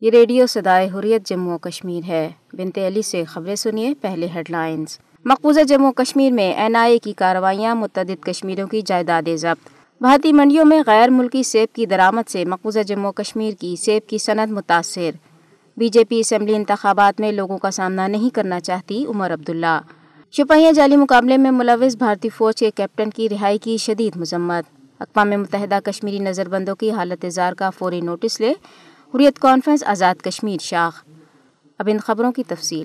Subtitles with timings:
[0.00, 4.50] یہ ریڈیو صدائے حریت جموں و کشمیر ہے۔ بنت علی سے خبریں سنیے پہلے ہیڈ
[4.50, 9.68] لائنز مقبوضہ جموں کشمیر میں این آئی اے کی کارروائیاں متعدد کشمیروں کی جائیداد ضبط۔
[10.00, 14.18] بھارتی منڈیوں میں غیر ملکی سیب کی درآمد سے مقبوضہ جموں کشمیر کی سیب کی
[14.18, 15.10] صنعت متاثر۔
[15.76, 19.80] بی جے پی اسمبلی انتخابات میں لوگوں کا سامنا نہیں کرنا چاہتی عمر عبداللہ۔
[20.32, 24.64] شپہیہ جعلی مقابلے میں ملوث بھارتی فوج کے کیپٹن کی رہائی کی شدید مذمت۔
[25.00, 28.54] اقوام متحدہ کشمیری نظر بندوں کی حالت اظہار کا فوری نوٹس لے
[29.14, 31.04] حریت کانفرنس آزاد کشمیر، شاخ۔
[31.78, 32.84] اب ان خبروں کی تفصیل۔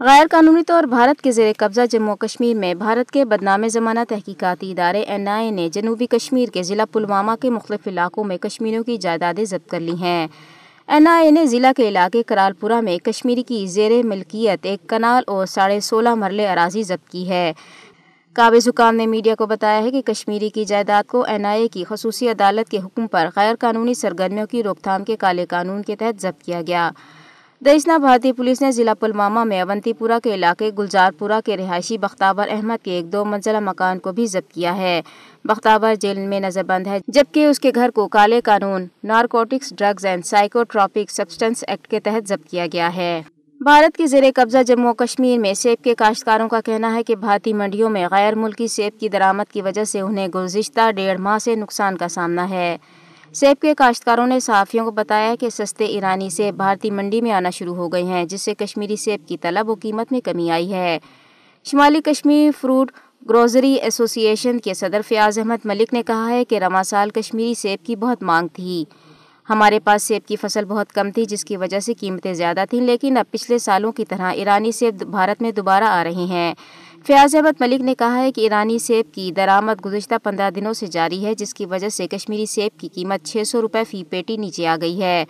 [0.00, 4.70] غیر قانونی طور بھارت کے زیر قبضہ جموں کشمیر میں بھارت کے بدنام زمانہ تحقیقاتی
[4.70, 8.84] ادارے این آئی اے نے جنوبی کشمیر کے ضلع پلوامہ کے مختلف علاقوں میں کشمیریوں
[8.84, 10.28] کی جائیدادیں ضبط کر لی ہیں۔
[10.86, 14.88] این آئی اے نے ضلع کے علاقے کرال پورہ میں کشمیری کی زیر ملکیت ایک
[14.88, 17.52] کنال اور ساڑھے سولہ مرلے اراضی ضبط کی ہے۔
[18.34, 21.68] قابض حکام نے میڈیا کو بتایا ہے کہ کشمیری کی جائیداد کو این آئی اے
[21.68, 25.82] کی خصوصی عدالت کے حکم پر غیر قانونی سرگرمیوں کی روک تھام کے کالے قانون
[25.82, 26.90] کے تحت ضبط کیا گیا۔
[27.64, 31.98] دئسنا بھارتی پولیس نے ضلع پلوامہ میں اونتی پورہ کے علاقے گلزار پورہ کے رہائشی
[31.98, 35.02] بختابر احمد کے ایک دو منزلہ مکان کو بھی ضبط کیا ہے۔
[35.44, 40.06] بختابر جیل میں نظر بند ہے، جبکہ اس کے گھر کو کالے قانون، narcotics, drugs
[40.06, 43.22] and psychotropic substance act کے تحت ضبط کیا گیا ہے۔
[43.64, 47.16] بھارت کے زیر قبضہ جموں و کشمیر میں سیب کے کاشتکاروں کا کہنا ہے کہ
[47.16, 51.38] بھارتی منڈیوں میں غیر ملکی سیب کی درآمد کی وجہ سے انہیں گزشتہ ڈیڑھ ماہ
[51.38, 52.76] سے نقصان کا سامنا ہے۔
[53.32, 57.50] سیب کے کاشتکاروں نے صحافیوں کو بتایا کہ سستے ایرانی سیب بھارتی منڈی میں آنا
[57.50, 60.72] شروع ہو گئے ہیں، جس سے کشمیری سیب کی طلب و قیمت میں کمی آئی
[60.72, 60.98] ہے۔
[61.64, 62.92] شمالی کشمیر فروٹ
[63.28, 67.54] گروزری ایسوسی ایشن کے صدر فیاض احمد ملک نے کہا ہے کہ رواں سال کشمیری
[67.54, 68.84] سیب کی بہت مانگ تھی۔
[69.50, 72.80] ہمارے پاس سیب کی فصل بہت کم تھی، جس کی وجہ سے قیمتیں زیادہ تھیں،
[72.80, 76.54] لیکن اب پچھلے سالوں کی طرح ایرانی سیب بھارت میں دوبارہ آ رہے ہیں۔
[77.06, 80.86] فیاض احمد ملک نے کہا ہے کہ ایرانی سیب کی درآمد گزشتہ پندرہ دنوں سے
[80.86, 84.36] جاری ہے، جس کی وجہ سے کشمیری سیب کی قیمت چھ سو روپے فی پیٹی
[84.36, 85.24] نیچے آ گئی ہے۔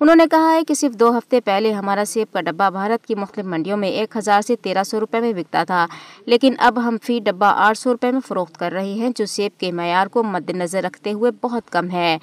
[0.00, 3.14] انہوں نے کہا ہے کہ صرف دو ہفتے پہلے ہمارا سیب کا ڈبہ بھارت کی
[3.14, 5.86] مختلف منڈیوں میں ایک ہزار سے تیرہ سو روپے میں بکتا تھا،
[6.26, 9.60] لیکن اب ہم فی ڈبہ آٹھ سو روپے میں فروخت کر رہے ہیں، جو سیب
[9.60, 12.18] کے معیار کو مد نظر رکھتے ہوئے بہت کم ہے۔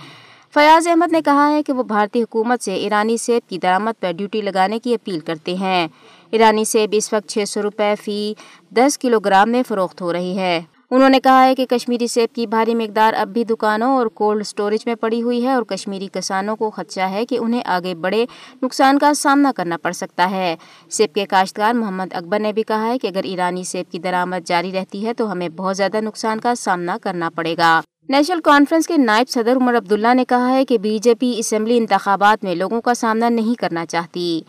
[0.54, 4.12] فیاض احمد نے کہا ہے کہ وہ بھارتی حکومت سے ایرانی سیب کی درآمد پر
[4.12, 5.88] ڈیوٹی لگانے کی اپیل کرتے ہیں۔
[6.32, 8.34] ایرانی سیب اس وقت چھ سو روپے فی
[8.72, 10.62] دس کلو گرام میں فروخت ہو رہی ہے۔
[10.92, 14.44] انہوں نے کہا ہے کہ کشمیری سیب کی بھاری مقدار اب بھی دکانوں اور کولڈ
[14.44, 18.26] سٹوریج میں پڑی ہوئی ہے اور کشمیری کسانوں کو خدشہ ہے کہ انہیں آگے بڑے
[18.62, 20.56] نقصان کا سامنا کرنا پڑ سکتا ہے۔
[20.90, 24.48] سیب کے کاشتکار محمد اکبر نے بھی کہا ہے کہ اگر ایرانی سیب کی درآمد
[24.48, 28.88] جاری رہتی ہے تو ہمیں بہت زیادہ نقصان کا سامنا کرنا پڑے گا۔ نیشنل کانفرنس
[28.88, 32.56] کے نائب صدر عمر عبداللہ نے کہا ہے کہ بی جے پی اسمبلی انتخابات میں
[32.56, 34.42] لوگوں کا سامنا نہیں کرنا چاہتی۔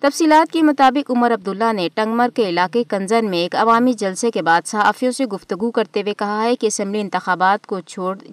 [0.00, 4.42] تفصیلات کے مطابق عمر عبداللہ نے ٹنگمر کے علاقے کنزن میں ایک عوامی جلسے کے
[4.42, 7.80] بعد صحافیوں سے گفتگو کرتے ہوئے کہا ہے کہ اسمبلی انتخابات کو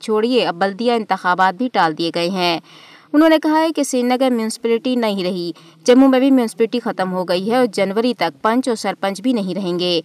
[0.02, 2.60] چھوڑیے، اب بلدیہ انتخابات بھی ٹال دیے گئے ہیں۔
[3.14, 5.52] انہوں نے کہا ہے کہ سری نگر میونسپلٹی نہیں رہی،
[5.84, 9.34] جموں میں بھی میونسپلٹی ختم ہو گئی ہے اور جنوری تک پنچ اور سرپنچ بھی
[9.34, 10.02] نہیں رہیں گے۔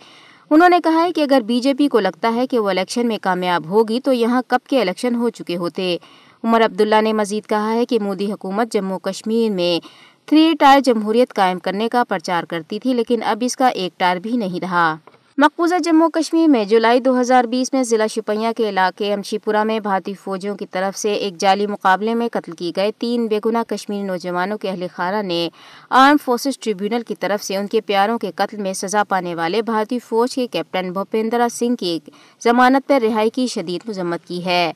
[0.53, 3.07] انہوں نے کہا ہے کہ اگر بی جے پی کو لگتا ہے کہ وہ الیکشن
[3.07, 5.97] میں کامیاب ہوگی تو یہاں کب کے الیکشن ہو چکے ہوتے۔
[6.45, 9.87] عمر عبداللہ نے مزید کہا ہے کہ مودی حکومت جموں کشمیر میں
[10.27, 14.17] تھری ٹائر جمہوریت قائم کرنے کا پرچار کرتی تھی، لیکن اب اس کا ایک ٹائر
[14.17, 14.97] بھی نہیں رہا۔
[15.43, 19.65] مقبوضہ جموں کشمیر میں جولائی دو ہزار بیس میں ضلع شپیہ کے علاقے امشی پورہ
[19.65, 23.41] میں بھارتی فوجیوں کی طرف سے ایک جعلی مقابلے میں قتل کی گئے تین بے
[23.45, 25.49] گناہ کشمیری نوجوانوں کے اہل خانہ نے
[25.91, 29.63] آرم فورسز ٹریبیونل کی طرف سے ان کے پیاروں کے قتل میں سزا پانے والے
[29.63, 31.99] بھارتی فوج کے کیپٹن بھوپیندرا سنگھ کی
[32.45, 34.73] ضمانت پر رہائی کی شدید مذمت کی ہے۔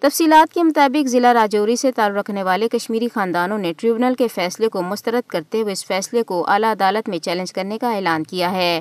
[0.00, 4.68] تفصیلات کے مطابق ضلع راجوری سے تعلق رکھنے والے کشمیری خاندانوں نے ٹریبونل کے فیصلے
[4.68, 8.52] کو مسترد کرتے ہوئے اس فیصلے کو اعلیٰ عدالت میں چیلنج کرنے کا اعلان کیا
[8.52, 8.80] ہے۔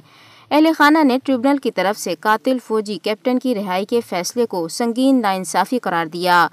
[0.52, 4.68] اہل خانہ نے ٹریبونل کی طرف سے قاتل فوجی کیپٹن کی رہائی کے فیصلے کو
[4.68, 6.48] سنگین ناانصافی قرار دیا۔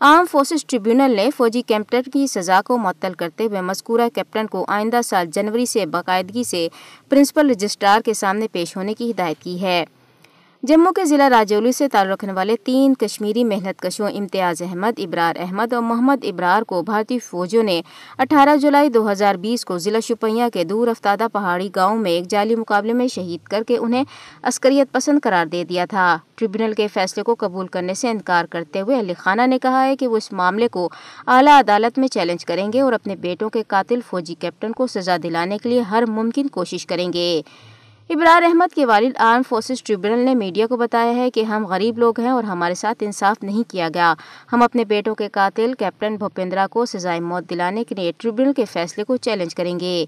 [0.00, 4.64] عام فورسز ٹریبیونل نے فوجی کیپٹن کی سزا کو معطل کرتے ہوئے مذکورہ کیپٹن کو
[4.68, 6.68] آئندہ سال جنوری سے باقاعدگی سے
[7.08, 9.84] پرنسپل رجسٹرار کے سامنے پیش ہونے کی ہدایت کی ہے۔
[10.62, 15.36] جموں کے ضلع راجولی سے تعلق رکھنے والے تین کشمیری محنت کشوں امتیاز احمد، ابرار
[15.40, 17.80] احمد اور محمد ابرار کو بھارتی فوجوں نے
[18.18, 22.28] اٹھارہ جولائی دو ہزار بیس کو ضلع شپیاں کے دور افتادہ پہاڑی گاؤں میں ایک
[22.28, 24.04] جعلی مقابلے میں شہید کر کے انہیں
[24.42, 28.80] عسکریت پسند قرار دے دیا تھا۔ ٹریبونل کے فیصلے کو قبول کرنے سے انکار کرتے
[28.80, 30.88] ہوئے علی خانہ نے کہا ہے کہ وہ اس معاملے کو
[31.26, 35.16] اعلیٰ عدالت میں چیلنج کریں گے اور اپنے بیٹوں کے قاتل فوجی کیپٹن کو سزا
[35.22, 37.42] دلانے کے لیے ہر ممکن کوشش کریں گے۔
[38.12, 41.98] ابرار احمد کے والد آرم فورسز ٹریبونل نے میڈیا کو بتایا ہے کہ ہم غریب
[41.98, 44.14] لوگ ہیں اور ہمارے ساتھ انصاف نہیں کیا گیا۔
[44.52, 48.64] ہم اپنے بیٹوں کے قاتل کیپٹن بھوپندرا کو سزائے موت دلانے کے لیے ٹریبونل کے
[48.64, 50.04] فیصلے کو چیلنج کریں گے۔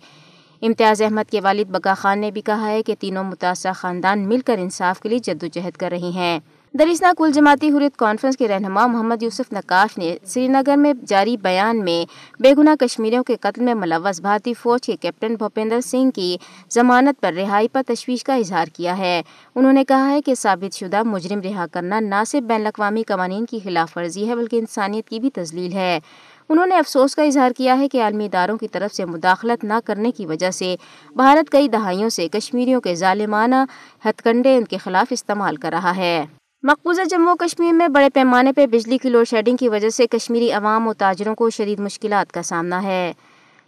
[0.63, 4.41] امتیاز احمد کے والد بگا خان نے بھی کہا ہے کہ تینوں متاثرہ خاندان مل
[4.41, 6.41] کر انصاف کے لیے جدوجہد کر رہی ہیں۔
[6.79, 11.37] دریسنا کل جماعتی حریت کانفرنس کے رہنما محمد یوسف نقاش نے سری نگر میں جاری
[11.37, 12.05] بیان میں
[12.43, 16.37] بے گناہ کشمیریوں کے قتل میں ملوث بھارتی فوج کے کیپٹن بھوپندر سنگھ کی
[16.71, 19.23] ضمانت پر رہائی پر تشویش کا اظہار کیا ہے۔
[19.55, 23.45] انہوں نے کہا ہے کہ ثابت شدہ مجرم رہا کرنا نہ صرف بین الاقوامی قوانین
[23.45, 26.01] کی خلاف ورزی ہے بلکہ انسانیت کی بھی تزلیل ہے۔
[26.49, 29.75] انہوں نے افسوس کا اظہار کیا ہے کہ عالمی اداروں کی طرف سے مداخلت نہ
[29.85, 30.77] کرنے کی وجہ سے
[31.17, 33.65] بھارت کئی دہائیوں سے کشمیریوں کے ظالمانہ
[34.05, 36.25] ہتھ کنڈے ان کے خلاف استعمال کر رہا ہے۔
[36.65, 40.53] مقبوضہ جموں کشمیر میں بڑے پیمانے پہ بجلی کی لوڈ شیڈنگ کی وجہ سے کشمیری
[40.53, 43.13] عوام و تاجروں کو شدید مشکلات کا سامنا ہے۔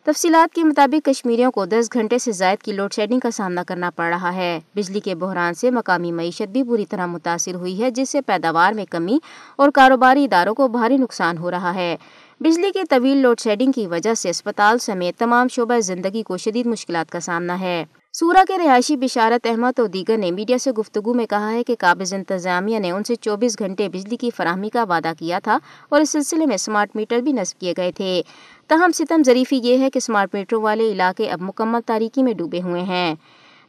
[0.04, 3.90] تفصیلات کے مطابق کشمیریوں کو دس گھنٹے سے زائد کی لوڈ شیڈنگ کا سامنا کرنا
[3.90, 7.90] پڑ رہا ہے۔ بجلی کے بحران سے مقامی معیشت بھی بری طرح متاثر ہوئی ہے،
[7.90, 9.18] جس سے پیداوار میں کمی
[9.56, 11.96] اور کاروباری اداروں کو بھاری نقصان ہو رہا ہے۔
[12.40, 16.66] بجلی کے طویل لوڈ شیڈنگ کی وجہ سے اسپتال سمیت تمام شعبہ زندگی کو شدید
[16.66, 17.84] مشکلات کا سامنا ہے۔
[18.16, 21.74] سورا کے رہائشی بشارت احمد اور دیگر نے میڈیا سے گفتگو میں کہا ہے کہ
[21.78, 25.58] قابض انتظامیہ نے ان سے چوبیس گھنٹے بجلی کی فراہمی کا وعدہ کیا تھا
[25.88, 28.22] اور اس سلسلے میں اسمارٹ میٹر بھی نصب کیے گئے تھے۔
[28.68, 32.60] تاہم، ستم ظریفی یہ ہے کہ اسمارٹ میٹروں والے علاقے اب مکمل تاریکی میں ڈوبے
[32.62, 33.14] ہوئے ہیں۔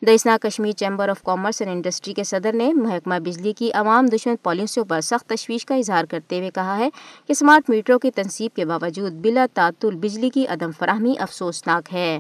[0.06, 4.36] دئسنا Kashmir chamber of commerce and industry کے صدر نے محکمہ بجلی کی عوام دشمن
[4.44, 6.90] پالیسیوں پر سخت تشویش کا اظہار کرتے ہوئے کہا ہے
[7.28, 12.20] کہ اسمارٹ میٹروں کی تنصیب کے باوجود بلا تعطل بجلی کی عدم فراہمی افسوسناک ہے۔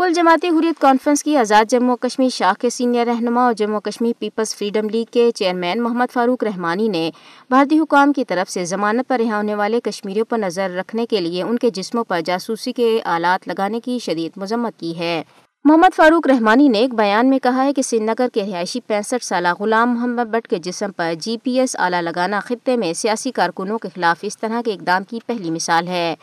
[0.00, 4.12] کل جماعتی حریت کانفرنس کی آزاد جموں کشمیر شاخ کے سینئر رہنما اور Jammu Kashmir
[4.18, 7.10] people's freedom league کے چیئرمین محمد فاروق رحمانی نے
[7.50, 11.20] بھارتی حکام کی طرف سے ضمانت پر رہا ہونے والے کشمیریوں پر نظر رکھنے کے
[11.20, 15.22] لیے ان کے جسموں پر جاسوسی کے آلات لگانے کی شدید مذمت کی ہے۔
[15.64, 19.24] محمد فاروق رحمانی نے ایک بیان میں کہا ہے کہ سری نگر کے رہائشی پینسٹھ
[19.24, 23.30] سالہ غلام محمد بٹ کے جسم پر جی پی ایس آلہ لگانا خطے میں سیاسی
[23.30, 26.14] کارکنوں کے خلاف اس طرح کے اقدام کی پہلی مثال ہے۔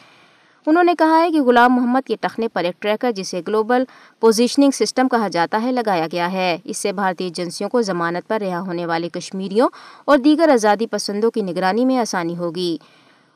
[0.67, 3.83] انہوں نے کہا ہے کہ غلام محمد کے ٹخنے پر ایک ٹریکر جسے گلوبل
[4.19, 8.41] پوزیشننگ سسٹم کہا جاتا ہے، لگایا گیا ہے۔ اس سے بھارتی ایجنسیوں کو ضمانت پر
[8.41, 9.69] رہا ہونے والے کشمیریوں
[10.05, 12.77] اور دیگر آزادی پسندوں کی نگرانی میں آسانی ہوگی۔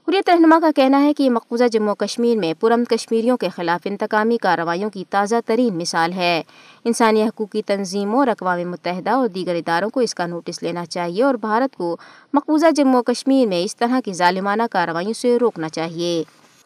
[0.07, 3.81] حریت رہنما کا کہنا ہے کہ یہ مقبوضہ جموں کشمیر میں پرم کشمیریوں کے خلاف
[3.85, 6.43] انتقامی کارروائیوں کی تازہ ترین مثال ہے۔
[6.83, 11.23] انسانی حقوقی تنظیموں اور اقوام متحدہ اور دیگر اداروں کو اس کا نوٹس لینا چاہیے
[11.23, 11.97] اور بھارت کو
[12.33, 16.23] مقبوضہ جموں کشمیر میں اس طرح کی ظالمانہ کارروائیوں سے روکنا چاہیے۔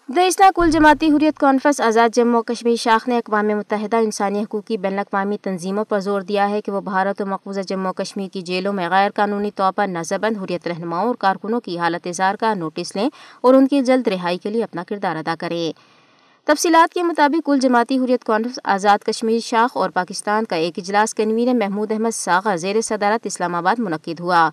[0.10, 4.78] دئسنا کل جماعتی حریت کانفرنس آزاد جموں کشمیر شاخ نے اقوام متحدہ انسانی حقوق کی
[4.78, 8.42] بین الاقوامی تنظیموں پر زور دیا ہے کہ وہ بھارت اور مقبوضہ جموں کشمیر کی
[8.42, 12.36] جیلوں میں غیر قانونی طور پر نظر بند حریت رہنماؤں اور کارکنوں کی حالت اظہار
[12.36, 13.10] کا نوٹس لیں
[13.42, 15.72] اور ان کی جلد رہائی کے لیے اپنا کردار ادا کریں۔
[16.46, 21.16] تفصیلات کے مطابق کل جماعتی حریت کانفرنس آزاد کشمیر شاخ اور پاکستان کا ایک اجلاس
[21.16, 24.50] کنوینر محمود احمد ساغا زیر صدارت اسلام آباد منعقد ہوا۔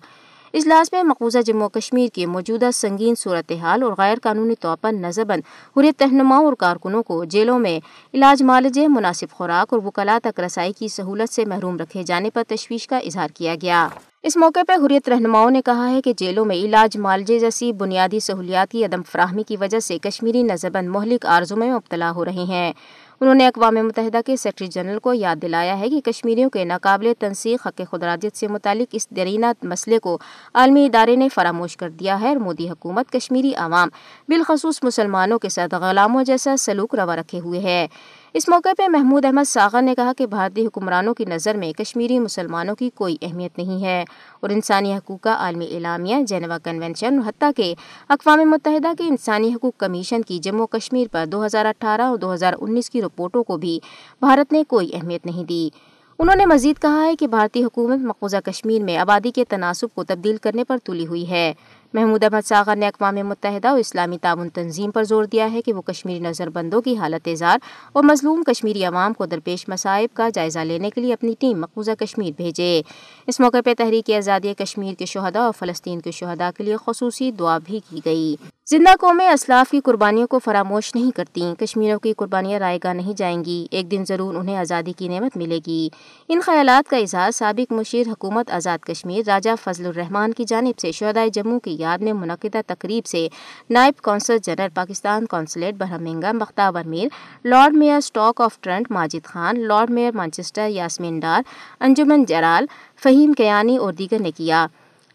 [0.53, 5.23] اجلاس میں مقبوضہ جموں کشمیر کی موجودہ سنگین صورتحال اور غیر قانونی طور پر نظر
[5.23, 5.41] بند
[5.79, 7.79] حریت رہنماؤں اور کارکنوں کو جیلوں میں
[8.13, 12.43] علاج معالجے مناسب خوراک اور وکلا تک رسائی کی سہولت سے محروم رکھے جانے پر
[12.47, 13.87] تشویش کا اظہار کیا گیا۔
[14.23, 18.19] اس موقع پر حریت رہنماؤں نے کہا ہے کہ جیلوں میں علاج معالجے جیسی بنیادی
[18.19, 22.25] سہولیات کی عدم فراہمی کی وجہ سے کشمیری نظر بند مہلک عارضوں میں مبتلا ہو
[22.25, 22.73] رہے ہیں۔
[23.23, 27.13] انہوں نے اقوام متحدہ کے سیکرٹری جنرل کو یاد دلایا ہے کہ کشمیریوں کے ناقابل
[27.19, 30.17] تنسیق حق خدراجت سے متعلق اس درینہ مسئلے کو
[30.53, 33.89] عالمی ادارے نے فراموش کر دیا ہے اور مودی حکومت کشمیری عوام،
[34.27, 37.87] بالخصوص مسلمانوں کے ساتھ غلاموں جیسا سلوک روا رکھے ہوئے ہے۔
[38.35, 42.19] اس موقع پہ محمود احمد ساغر نے کہا کہ بھارتی حکمرانوں کی نظر میں کشمیری
[42.19, 44.05] مسلمانوں کی کوئی اہمیت نہیں ہے
[44.39, 47.73] اور انسانی حقوق کا عالمی اعلامیہ جینوا کنونشن اور حتیٰ کہ
[48.09, 52.33] اقوام متحدہ کے انسانی حقوق کمیشن کی جموں کشمیر پر دو ہزار اٹھارہ اور دو
[52.33, 53.79] ہزار انیس کی رپورٹوں کو بھی
[54.19, 55.69] بھارت نے کوئی اہمیت نہیں دی۔
[56.19, 60.03] انہوں نے مزید کہا ہے کہ بھارتی حکومت مقبوضہ کشمیر میں آبادی کے تناسب کو
[60.03, 61.53] تبدیل کرنے پر تلی ہوئی ہے۔
[61.93, 65.73] محمود احمد ساغر نے اقوام متحدہ اور اسلامی تعاون تنظیم پر زور دیا ہے کہ
[65.73, 67.57] وہ کشمیری نظر بندوں کی حالت اظہار
[67.93, 71.91] اور مظلوم کشمیری عوام کو درپیش مصائب کا جائزہ لینے کے لیے اپنی ٹیم مقبوضہ
[71.99, 72.81] کشمیر بھیجے۔
[73.27, 77.31] اس موقع پہ تحریک آزادی کشمیر کے شہداء اور فلسطین کے شہداء کے لیے خصوصی
[77.31, 78.35] دعا بھی کی گئی۔
[78.67, 83.13] زندہ قومیں اسلاف کی قربانیوں کو فراموش نہیں کرتی کشمیروں کی قربانیاں رائے گاہ نہیں
[83.17, 85.89] جائیں گی، ایک دن ضرور انہیں آزادی کی نعمت ملے گی۔
[86.27, 90.91] ان خیالات کا اظہار سابق مشیر حکومت آزاد کشمیر راجہ فضل الرحمان کی جانب سے
[90.91, 93.27] شہدائے جموں کی یاد میں منعقدہ تقریب سے
[93.69, 97.07] نائب consul general Pakistan consulate Birmingham مختابر Mir
[97.43, 101.41] lord mayor Stoke on Trent Majid Khan, lord mayor Manchester Yasmin Dar,
[101.79, 102.65] Anjuman Jarral,
[103.03, 104.65] Faheem Kayani اور دیگر نے کیا۔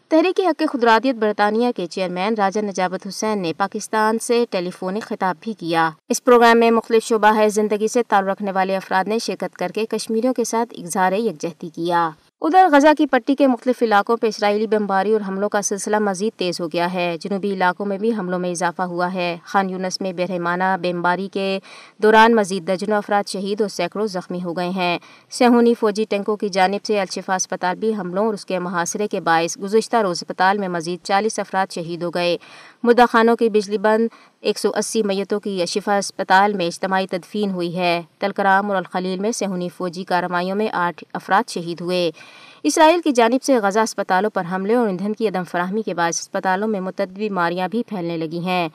[0.09, 5.35] تحریک حق خدراتیت برطانیہ کے چیئرمین راجہ نجابت حسین نے پاکستان سے ٹیلی فونک خطاب
[5.39, 9.19] بھی کیا۔ اس پروگرام میں مختلف شعبہ ہے، زندگی سے تعلق رکھنے والے افراد نے
[9.19, 12.09] شرکت کر کے کشمیریوں کے ساتھ اظہار یکجہتی کیا۔
[12.41, 16.39] ادھر غزہ کی پٹی کے مختلف علاقوں پہ اسرائیلی بمباری اور حملوں کا سلسلہ مزید
[16.39, 20.01] تیز ہو گیا ہے۔ جنوبی علاقوں میں بھی حملوں میں اضافہ ہوا ہے۔ خان یونس
[20.01, 21.59] میں برہمانہ بمباری کے
[21.97, 26.49] دوران مزید درجنوں افراد شہید اور سینکڑوں زخمی ہو گئے ہیں۔ سہونی فوجی ٹینکوں کی
[26.49, 30.57] جانب سے الشفا اسپتال بھی حملوں اور اس کے محاصرے کے باعث گزشتہ روز اسپتال
[30.57, 32.37] میں مزید چالیس افراد شہید ہو گئے۔
[32.83, 34.07] مدعا خانوں کی بجلی بند،
[34.41, 39.19] ایک سو اسی میتوں کی شفا اسپتال میں اجتماعی تدفین ہوئی ہے۔ تلکرام اور الخلیل
[39.19, 42.11] میں سہونی فوجی کارروائیوں میں آٹھ افراد شہید ہوئے۔
[42.63, 46.19] اسرائیل کی جانب سے غزہ اسپتالوں پر حملے اور ایندھن کی عدم فراہمی کے باعث
[46.19, 48.69] اسپتالوں میں متعدد بیماریاں بھی پھیلنے لگی ہیں۔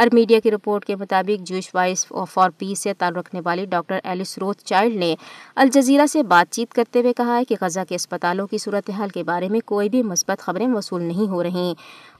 [0.00, 3.98] ارب میڈیا کی رپورٹ کے مطابق جوش وائس فار پیس سے تعلق رکھنے والی ڈاکٹر
[4.04, 5.14] ایلس روتھ چائلڈ نے
[5.54, 9.22] الجزیرہ سے بات چیت کرتے ہوئے کہا ہے کہ غزہ کے اسپتالوں کی صورتحال کے
[9.22, 11.72] بارے میں کوئی بھی مثبت خبریں وصول نہیں ہو رہی۔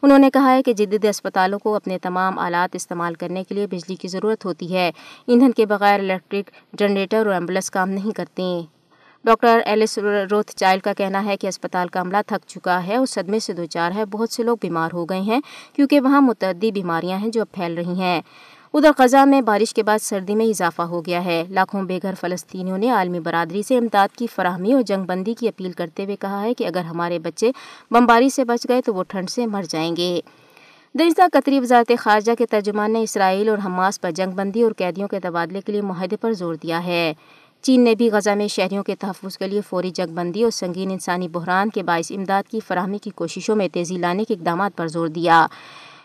[0.02, 3.66] انہوں نے کہا ہے کہ جدید اسپتالوں کو اپنے تمام آلات استعمال کرنے کے لیے
[3.66, 4.90] بجلی کی ضرورت ہوتی ہے۔
[5.26, 8.60] ایندھن کے بغیر الیکٹرک جنریٹر اور ایمبولینس کام نہیں کرتے۔
[9.24, 9.98] ڈاکٹر ایلس
[10.30, 13.52] روتھ چائلڈ کا کہنا ہے کہ اسپتال کا عملہ تھک چکا ہے اور صدمے سے
[13.52, 15.40] دو چار ہے بہت سے لوگ بیمار ہو گئے ہیں
[15.72, 18.20] کیونکہ وہاں متعدی بیماریاں ہیں جو اب پھیل رہی ہیں۔
[18.74, 22.14] ادھر غزہ میں بارش کے بعد سردی میں اضافہ ہو گیا ہے۔ لاکھوں بے گھر
[22.20, 26.16] فلسطینیوں نے عالمی برادری سے امداد کی فراہمی اور جنگ بندی کی اپیل کرتے ہوئے
[26.16, 27.50] کہا ہے کہ اگر ہمارے بچے
[27.90, 30.20] بمباری سے بچ گئے تو وہ ٹھنڈ سے مر جائیں گے۔
[30.98, 35.08] درجہ قطری وزارت خارجہ کے ترجمان نے اسرائیل اور حماس پر جنگ بندی اور قیدیوں
[35.08, 37.14] کے تبادلے کے لیے معاہدے پر زور دیا ہے۔
[37.62, 40.90] چین نے بھی غزہ میں شہریوں کے تحفظ کے لیے فوری جگ بندی اور سنگین
[40.90, 44.88] انسانی بحران کے باعث امداد کی فراہمی کی کوششوں میں تیزی لانے کے اقدامات پر
[44.88, 45.46] زور دیا۔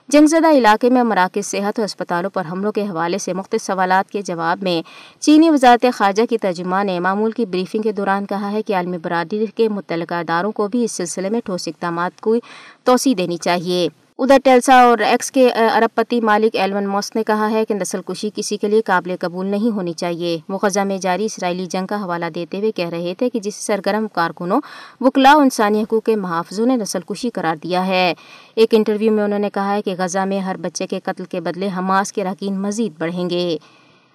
[0.08, 4.12] جنگ زدہ علاقے میں مراکز صحت اور اسپتالوں پر حملوں کے حوالے سے مختلف سوالات
[4.12, 4.82] کے جواب میں
[5.20, 8.98] چینی وزارت خارجہ کی ترجمان نے معمول کی بریفنگ کے دوران کہا ہے کہ عالمی
[8.98, 12.36] برادری کے متعلقہ اداروں کو بھی اس سلسلے میں ٹھوس اقدامات کو
[12.84, 17.50] توسیع دینی چاہیے۔ ادھر ٹیلسا اور ایکس کے ارب پتی مالک ایلون موس نے کہا
[17.52, 20.98] ہے کہ نسل کشی کسی کے لیے قابل قبول نہیں ہونی چاہیے۔ وہ غزہ میں
[20.98, 24.62] جاری اسرائیلی جنگ کا حوالہ دیتے ہوئے کہہ رہے تھے کہ جس سرگرم کارکنوں
[25.02, 28.14] وکلا انسانی حقوق کے محافظوں نے نسل کشی قرار دیا ہے۔
[28.56, 31.42] ایک انٹرویو میں انہوں نے کہا ہے کہ غزہ میں ہر بچے کے قتل کے
[31.42, 33.58] بدلے حماس کے رکین مزید بڑھیں گے۔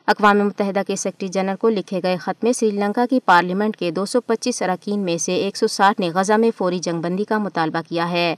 [0.06, 3.90] اقوام متحدہ کے سیکرٹری جنرل کو لکھے گئے خط میں سری لنکا کی پارلیمنٹ کے
[3.90, 7.24] دو سو پچیس اراکین میں سے ایک سو ساٹھ نے غزہ میں فوری جنگ بندی
[7.24, 8.34] کا مطالبہ کیا ہے۔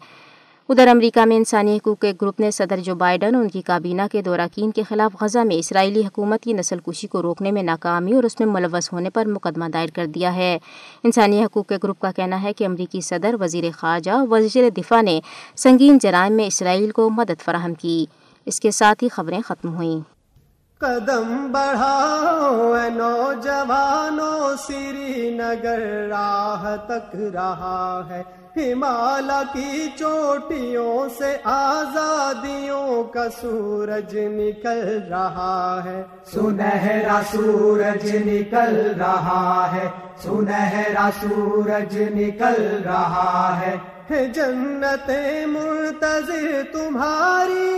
[0.72, 4.02] ادھر امریکہ میں انسانی حقوق کے گروپ نے صدر جو بائیڈن اور ان کی کابینہ
[4.12, 8.12] کے دوراکین کے خلاف غزہ میں اسرائیلی حکومت کی نسل کشی کو روکنے میں ناکامی
[8.12, 10.58] اور اس میں ملوث ہونے پر مقدمہ دائر کر دیا ہے۔
[11.04, 15.00] انسانی حقوق کے گروپ کا کہنا ہے کہ امریکی صدر وزیر خارجہ اور وزیر دفاع
[15.00, 15.20] نے
[15.56, 18.06] سنگین جرائم میں اسرائیل کو مدد فراہم کی۔
[18.46, 20.11] اس کے ساتھ ہی خبریں ختم ہوئیں۔
[20.82, 28.22] قدم بڑھاؤ نوجوانوں سری نگر راہ تک رہا ہے۔
[28.56, 39.88] ہمالا کی چوٹیوں سے آزادیوں کا سورج نکل رہا ہے۔ سنہرا سورج نکل رہا ہے۔
[40.22, 43.76] سنہرا سورج نکل رہا ہے۔
[44.34, 45.10] جنت
[45.46, 47.71] منتظر تمہاری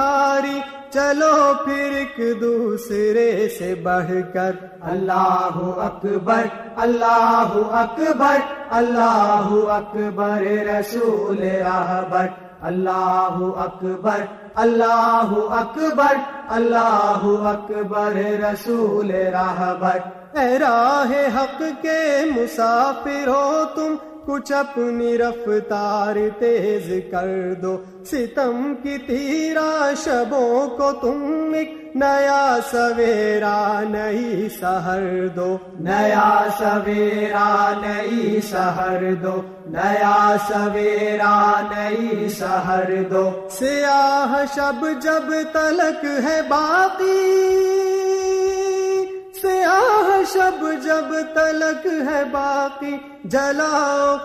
[0.00, 0.58] تمہاری
[0.90, 8.38] چلو پھر ایک دوسرے سے بڑھ کر اللہ اکبر اللہ اکبر
[8.70, 12.26] اللہ اکبر رسول رہبر۔
[12.60, 16.14] اللہ اکبر اللہ اکبر
[16.48, 19.98] اللہ اکبر رسول رہبر۔
[20.38, 22.00] اے راہ حق کے
[22.36, 23.94] مسافر ہو تم
[24.26, 33.82] کچھ اپنی رفتار تیز کر دو۔ ستم کی تیرا شبوں کو تم ایک نیا سویرا
[33.90, 44.86] نئی سہر دو۔ نیا سویرا نئی سہر دو۔ نیا سویرا نئی سہر دو۔ سیاہ شب
[45.02, 47.79] جب تلک ہے باقی
[49.42, 54.16] سیاہ شب جب تلک ہے باقی جلا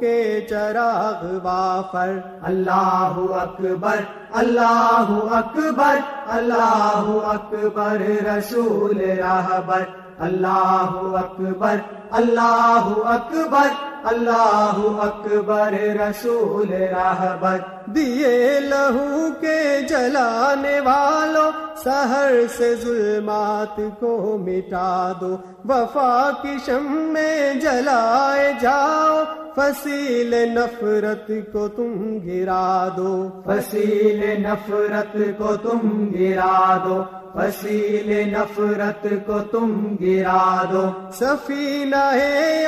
[0.00, 3.96] کے چراغ وافر۔ اللہ اکبر
[4.32, 9.82] اللہ اکبر اللہ اکبر، رسول رہبر
[10.18, 11.76] اللہ اکبر
[12.10, 21.50] اللہ اکبر۔ اللہ اکبر رسول رہبر دیے لہو کے جلانے والوں
[21.84, 29.22] سہر سے ظلمات کو مٹا دو۔ وفا کی شم میں جلائے جاؤ
[29.56, 39.38] فصیل نفرت کو تم گرا دو۔ فصیل نفرت کو تم گرا دو۔ فصیل نفرت کو
[39.52, 42.04] تم گرا دو۔ سفینہ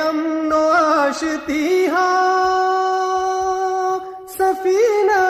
[0.07, 1.87] امن و آشتی
[4.37, 5.21] سفینہ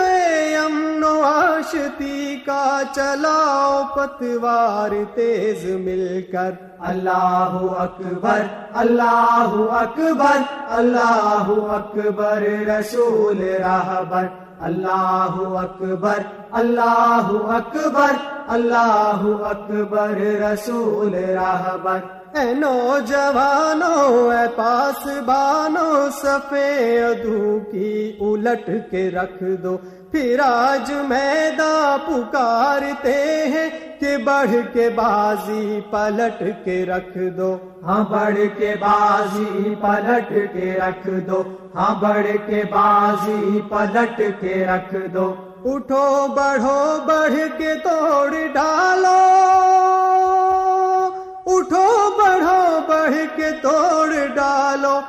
[0.64, 8.42] امن و آشتی کا چلاؤ پتوار تیز مل کر۔ اللہ اکبر
[8.74, 14.26] اللہ اکبر اللہ اکبر رسول رہبر۔
[14.62, 16.20] اللہ اکبر
[16.52, 22.00] اللہ اکبر اللہ اکبر رسول رہبر
[22.34, 25.88] اے نوجوانوں اے پاس بانو
[26.24, 29.78] ادو کی الٹ کے رکھ دو۔
[30.12, 33.14] پھر آج میدان پکارتے
[33.54, 40.74] ہیں کہ بڑھ کے بازی پلٹ کے رکھ دو۔ ہاں بڑھ کے بازی پلٹ کے
[40.78, 41.42] رکھ دو۔
[41.76, 45.34] ہاں بڑھ کے بازی پلٹ کے رکھ دو۔
[45.66, 49.18] اٹھو بڑھو بڑھ کے توڑ ڈالو
[51.48, 51.88] اٹھو
[52.18, 55.00] بڑھو بڑھ کے توڑ ڈالو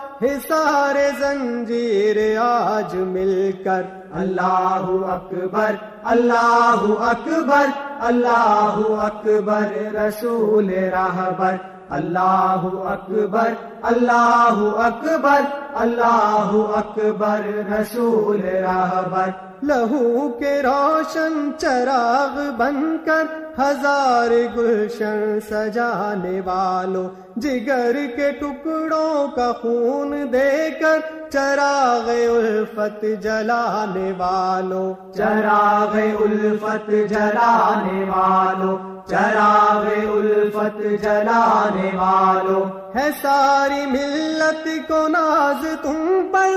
[0.48, 3.82] سارے زنجیر آج مل کر
[4.14, 5.74] اللہ اکبر
[6.04, 7.66] اللہ اکبر
[8.02, 11.56] اللہ اکبر رسول رہبر
[11.90, 13.52] اللہ اکبر
[13.82, 15.40] اللہ اکبر
[15.74, 17.40] اللہ اکبر
[17.72, 19.30] رسول رہبر
[19.62, 23.24] لہو کے روشن چراغ بن کر
[23.58, 27.08] ہزار گلشن سجانے والوں
[27.40, 30.98] جگر کے ٹکڑوں کا خون دے کر
[31.30, 42.64] چراغ الفت جلانے والوں۔ چراغ الفت جلانے والوں چراغ الفت جلانے والوں
[42.96, 46.48] ہے ساری ملت کو ناز تم پر۔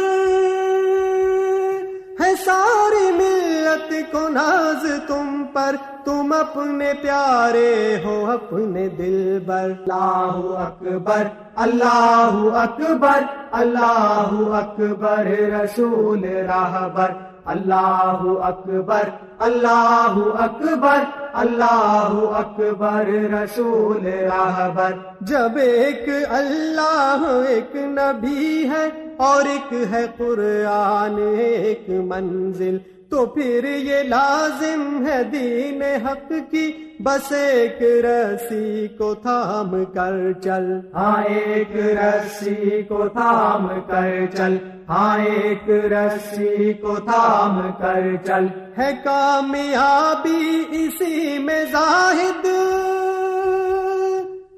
[2.24, 10.41] ہے ساری ملت کو ناز تم پر۔ تم اپنے پیارے ہو اپنے دل بر اللہ
[10.58, 11.24] اکبر
[11.55, 15.25] اللہ اکبر اللہ اکبر
[15.63, 28.69] رسول راہبر۔ اللہ اکبر اللہ اکبر اللہ اکبر رسول راہبر جب ایک اللہ ایک نبی
[28.69, 32.77] ہے اور ایک ہے قرآن ایک منزل
[33.10, 40.80] تو پھر یہ لازم ہے دین حق کی بس ایک رسی کو تھام کر چل۔
[40.93, 44.58] ہاں ایک رسی کو تھام کر چل۔
[44.91, 52.45] ہاں ایک رسی کو تھام کر چل۔ ہے کامیابی اسی میں زاہد۔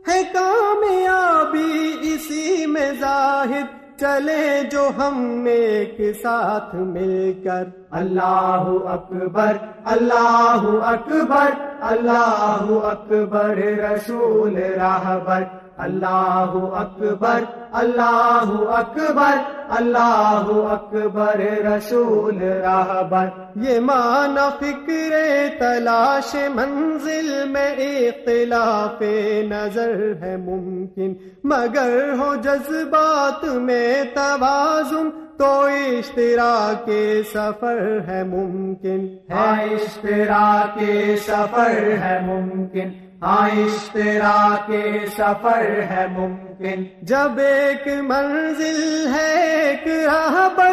[0.08, 10.66] ہے کامیابی اسی میں زاہد۔ چلے جو ہم ایک ساتھ مل کر۔ اللہ اکبر اللہ
[10.84, 11.50] اکبر
[11.82, 15.44] اللہ اکبر رسول راہبر۔
[15.78, 19.38] اللہ اکبر اللہ اکبر
[19.78, 23.30] اللہ اکبر رسول راہبر
[23.62, 25.14] یہ مانا فکر
[25.60, 29.02] تلاش منزل میں اختلاف
[29.50, 31.14] نظر ہے ممکن
[31.46, 36.56] مگر ہو جذبات میں توازن تو اشترا
[36.86, 42.92] کے سفر ہے ممکن ہے اشترا کے سفر ہے ممکن
[43.26, 50.70] اشترا کے سفر ہے ممکن۔ جب ایک منزل ہے ایک راہ پر۔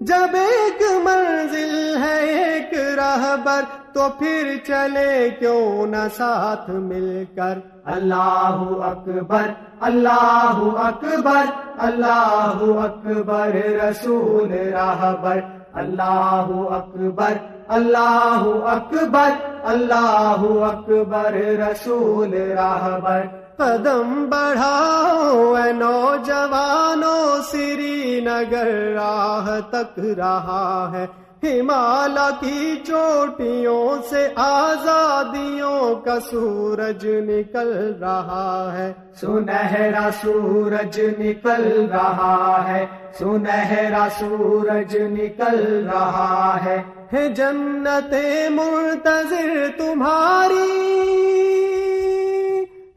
[0.00, 3.60] جب ایک منزل ہے ایک راہ پر۔
[3.92, 11.44] تو پھر چلے کیوں نہ ساتھ مل کر۔ اللہ اکبر اللہ اکبر
[11.78, 15.40] اللہ اکبر رسول راہبر
[15.72, 17.32] اللہ اکبر
[17.68, 23.22] اللہ اکبر۔ اللہ اکبر رسول راہبر
[23.56, 31.06] قدم بڑھاؤ اے نوجوانوں سری نگر راہ تک رہا ہے۔
[31.42, 42.86] ہمالا کی چوٹیوں سے آزادیوں کا سورج نکل رہا ہے۔ سنہرا سورج نکل رہا ہے۔
[43.18, 48.14] سنہرا سورج نکل رہا ہے۔ ہے جنت
[48.50, 50.64] منتظر تمہاری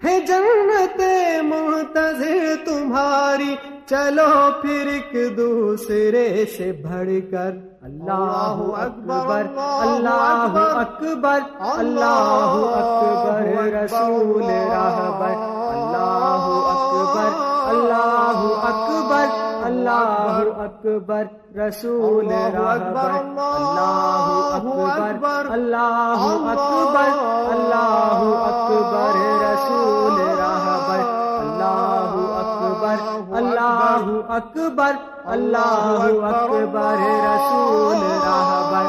[0.04, 1.02] ہے جنت
[1.44, 3.56] منتظر تمہاری
[3.90, 15.36] چلو پھر ایک دوسرے سے بڑھ کر اللہ اکبر اللہ اکبر اللہ اکبر، رسول رہبر،
[15.70, 17.38] اللہ اکبر
[17.70, 27.10] اللہ اکبر اللہ اکبر رسول رہبر اللہ اکبر اللہ اکبر
[27.50, 31.00] اللہ اکبر رسول رہبر
[31.40, 34.92] اللہ اکبر اللہ اکبر
[35.26, 38.86] اللہ اکبر رسول رہبر۔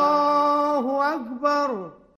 [1.04, 1.99] اکبر۔